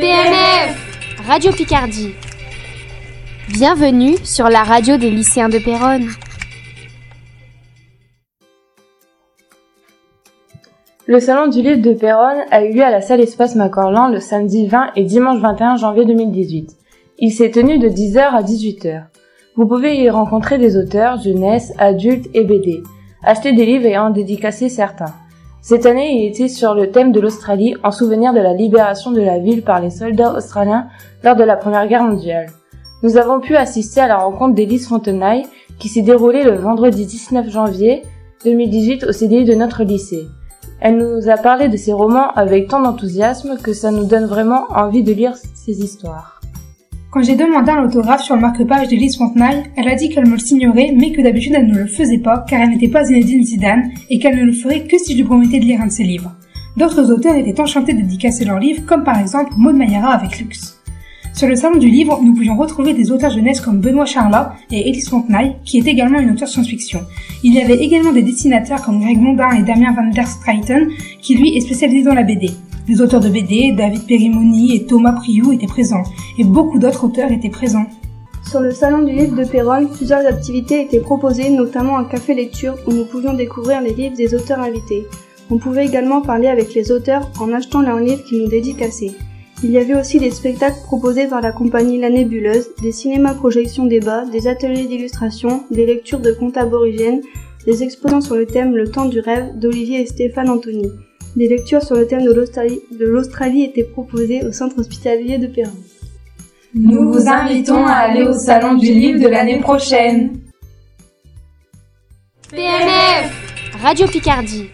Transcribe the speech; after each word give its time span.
PNF 0.00 1.26
Radio 1.26 1.50
Picardie. 1.50 2.14
Bienvenue 3.48 4.14
sur 4.22 4.48
la 4.48 4.62
radio 4.62 4.96
des 4.96 5.10
lycéens 5.10 5.48
de 5.48 5.58
Péronne. 5.58 6.06
Le 11.08 11.18
salon 11.18 11.48
du 11.48 11.62
livre 11.62 11.82
de 11.82 11.94
Péronne 11.94 12.44
a 12.52 12.64
eu 12.64 12.74
lieu 12.74 12.84
à 12.84 12.90
la 12.90 13.00
salle 13.00 13.20
Espace 13.20 13.56
Macorlan 13.56 14.06
le 14.06 14.20
samedi 14.20 14.68
20 14.68 14.92
et 14.94 15.02
dimanche 15.02 15.40
21 15.40 15.78
janvier 15.78 16.04
2018. 16.04 16.76
Il 17.18 17.32
s'est 17.32 17.50
tenu 17.50 17.80
de 17.80 17.88
10h 17.88 18.20
à 18.20 18.42
18h. 18.42 19.06
Vous 19.56 19.66
pouvez 19.66 19.96
y 19.96 20.08
rencontrer 20.10 20.58
des 20.58 20.76
auteurs, 20.76 21.20
jeunesse, 21.20 21.72
adultes 21.76 22.28
et 22.34 22.44
BD. 22.44 22.84
Acheter 23.24 23.52
des 23.52 23.66
livres 23.66 23.86
et 23.86 23.98
en 23.98 24.10
dédicacer 24.10 24.68
certains. 24.68 25.14
Cette 25.60 25.86
année, 25.86 26.22
il 26.22 26.28
était 26.28 26.48
sur 26.48 26.74
le 26.74 26.90
thème 26.90 27.12
de 27.12 27.20
l'Australie 27.20 27.74
en 27.82 27.90
souvenir 27.90 28.32
de 28.32 28.38
la 28.38 28.54
libération 28.54 29.10
de 29.10 29.20
la 29.20 29.38
ville 29.38 29.62
par 29.62 29.80
les 29.80 29.90
soldats 29.90 30.34
australiens 30.34 30.86
lors 31.24 31.36
de 31.36 31.44
la 31.44 31.56
Première 31.56 31.88
Guerre 31.88 32.04
mondiale. 32.04 32.46
Nous 33.02 33.16
avons 33.16 33.40
pu 33.40 33.56
assister 33.56 34.00
à 34.00 34.08
la 34.08 34.18
rencontre 34.18 34.54
d'Élise 34.54 34.88
Fontenaille 34.88 35.46
qui 35.78 35.88
s'est 35.88 36.02
déroulée 36.02 36.44
le 36.44 36.56
vendredi 36.56 37.06
19 37.06 37.48
janvier 37.50 38.02
2018 38.44 39.04
au 39.04 39.12
CDI 39.12 39.44
de 39.44 39.54
notre 39.54 39.82
lycée. 39.82 40.26
Elle 40.80 40.96
nous 40.96 41.28
a 41.28 41.36
parlé 41.36 41.68
de 41.68 41.76
ses 41.76 41.92
romans 41.92 42.30
avec 42.34 42.68
tant 42.68 42.80
d'enthousiasme 42.80 43.58
que 43.60 43.72
ça 43.72 43.90
nous 43.90 44.04
donne 44.04 44.26
vraiment 44.26 44.66
envie 44.70 45.02
de 45.02 45.12
lire 45.12 45.34
ses 45.54 45.80
histoires. 45.80 46.37
Quand 47.10 47.22
j'ai 47.22 47.36
demandé 47.36 47.70
un 47.70 47.84
autographe 47.84 48.22
sur 48.22 48.34
le 48.34 48.42
marque-page 48.42 48.88
d'Elise 48.88 49.16
Fontenay, 49.16 49.62
elle 49.76 49.88
a 49.88 49.94
dit 49.94 50.10
qu'elle 50.10 50.26
me 50.26 50.32
le 50.32 50.38
signerait, 50.38 50.92
mais 50.94 51.10
que 51.10 51.22
d'habitude 51.22 51.54
elle 51.56 51.66
ne 51.66 51.78
le 51.78 51.86
faisait 51.86 52.18
pas, 52.18 52.44
car 52.46 52.60
elle 52.60 52.68
n'était 52.68 52.88
pas 52.88 53.04
Zinedine 53.04 53.42
Zidane, 53.42 53.90
et 54.10 54.18
qu'elle 54.18 54.36
ne 54.36 54.44
le 54.44 54.52
ferait 54.52 54.82
que 54.82 54.98
si 54.98 55.12
je 55.12 55.16
lui 55.16 55.24
promettais 55.24 55.58
de 55.58 55.64
lire 55.64 55.80
un 55.80 55.86
de 55.86 55.90
ses 55.90 56.04
livres. 56.04 56.36
D'autres 56.76 57.10
auteurs 57.10 57.34
étaient 57.34 57.58
enchantés 57.62 57.94
de 57.94 58.02
dédicacer 58.02 58.44
leurs 58.44 58.58
livres, 58.58 58.84
comme 58.84 59.04
par 59.04 59.18
exemple 59.18 59.54
Maud 59.56 59.74
Mayara 59.74 60.12
avec 60.12 60.38
Lux. 60.38 60.78
Sur 61.32 61.48
le 61.48 61.56
salon 61.56 61.78
du 61.78 61.88
livre, 61.88 62.20
nous 62.22 62.34
pouvions 62.34 62.58
retrouver 62.58 62.92
des 62.92 63.10
auteurs 63.10 63.30
jeunesse 63.30 63.62
comme 63.62 63.80
Benoît 63.80 64.04
Charlat 64.04 64.54
et 64.70 64.90
Elise 64.90 65.08
Fontenay, 65.08 65.56
qui 65.64 65.78
est 65.78 65.86
également 65.86 66.18
une 66.18 66.32
auteure 66.32 66.48
science-fiction. 66.48 67.00
Il 67.42 67.54
y 67.54 67.60
avait 67.60 67.76
également 67.76 68.12
des 68.12 68.22
dessinateurs 68.22 68.82
comme 68.82 69.00
Greg 69.00 69.18
Mondin 69.18 69.52
et 69.52 69.62
Damien 69.62 69.94
van 69.94 70.10
der 70.10 70.26
Streyten, 70.26 70.88
qui 71.22 71.36
lui 71.36 71.56
est 71.56 71.60
spécialisé 71.60 72.02
dans 72.02 72.14
la 72.14 72.24
BD. 72.24 72.50
Les 72.88 73.02
auteurs 73.02 73.20
de 73.20 73.28
BD, 73.28 73.72
David 73.76 74.06
Perimoni 74.06 74.74
et 74.74 74.86
Thomas 74.86 75.12
Priou 75.12 75.52
étaient 75.52 75.66
présents, 75.66 76.04
et 76.38 76.44
beaucoup 76.44 76.78
d'autres 76.78 77.04
auteurs 77.04 77.30
étaient 77.30 77.50
présents. 77.50 77.84
Sur 78.48 78.60
le 78.60 78.70
salon 78.70 79.02
du 79.02 79.12
livre 79.12 79.36
de 79.36 79.44
Péronne, 79.44 79.90
plusieurs 79.90 80.24
activités 80.26 80.80
étaient 80.80 81.00
proposées, 81.00 81.50
notamment 81.50 81.98
un 81.98 82.06
café 82.06 82.32
lecture 82.32 82.76
où 82.86 82.92
nous 82.92 83.04
pouvions 83.04 83.34
découvrir 83.34 83.82
les 83.82 83.92
livres 83.92 84.16
des 84.16 84.34
auteurs 84.34 84.60
invités. 84.60 85.06
On 85.50 85.58
pouvait 85.58 85.84
également 85.84 86.22
parler 86.22 86.48
avec 86.48 86.72
les 86.72 86.90
auteurs 86.90 87.30
en 87.38 87.52
achetant 87.52 87.82
leurs 87.82 88.00
livres 88.00 88.24
qui 88.24 88.40
nous 88.40 88.48
dédicaçaient. 88.48 89.12
Il 89.62 89.70
y 89.70 89.76
avait 89.76 90.00
aussi 90.00 90.18
des 90.18 90.30
spectacles 90.30 90.80
proposés 90.84 91.26
par 91.26 91.42
la 91.42 91.52
compagnie 91.52 91.98
La 91.98 92.08
Nébuleuse, 92.08 92.70
des 92.80 92.92
cinémas 92.92 93.34
projections 93.34 93.84
débats, 93.84 94.24
des 94.24 94.48
ateliers 94.48 94.86
d'illustration, 94.86 95.64
des 95.70 95.84
lectures 95.84 96.20
de 96.20 96.32
contes 96.32 96.56
aborigènes, 96.56 97.20
des 97.66 97.82
exposants 97.82 98.22
sur 98.22 98.36
le 98.36 98.46
thème 98.46 98.74
Le 98.74 98.90
temps 98.90 99.06
du 99.06 99.20
rêve 99.20 99.58
d'Olivier 99.58 100.00
et 100.00 100.06
Stéphane 100.06 100.48
Anthony. 100.48 100.90
Des 101.36 101.48
lectures 101.48 101.82
sur 101.82 101.96
le 101.96 102.06
thème 102.06 102.24
de 102.24 103.04
l'Australie 103.04 103.64
étaient 103.64 103.84
proposées 103.84 104.44
au 104.44 104.52
centre 104.52 104.78
hospitalier 104.78 105.38
de 105.38 105.46
Perrin. 105.46 105.70
Nous 106.74 107.12
vous 107.12 107.28
invitons 107.28 107.86
à 107.86 107.92
aller 107.92 108.22
au 108.22 108.32
salon 108.32 108.74
du 108.74 108.92
livre 108.92 109.20
de 109.20 109.28
l'année 109.28 109.60
prochaine. 109.60 110.40
PNF 112.50 113.76
Radio 113.82 114.06
Picardie 114.06 114.68